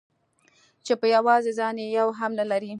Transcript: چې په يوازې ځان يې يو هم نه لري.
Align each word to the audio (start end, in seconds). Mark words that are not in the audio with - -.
چې 0.85 0.93
په 0.99 1.05
يوازې 1.15 1.51
ځان 1.59 1.75
يې 1.81 1.87
يو 1.99 2.07
هم 2.19 2.31
نه 2.39 2.45
لري. 2.51 2.69